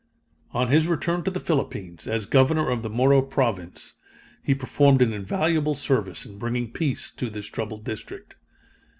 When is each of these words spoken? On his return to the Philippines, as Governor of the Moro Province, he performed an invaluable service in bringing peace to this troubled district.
On 0.51 0.69
his 0.69 0.87
return 0.87 1.23
to 1.25 1.29
the 1.29 1.39
Philippines, 1.39 2.07
as 2.07 2.25
Governor 2.25 2.71
of 2.71 2.81
the 2.81 2.89
Moro 2.89 3.21
Province, 3.21 3.97
he 4.41 4.55
performed 4.55 4.99
an 4.99 5.13
invaluable 5.13 5.75
service 5.75 6.25
in 6.25 6.39
bringing 6.39 6.71
peace 6.71 7.11
to 7.11 7.29
this 7.29 7.45
troubled 7.45 7.83
district. 7.83 8.33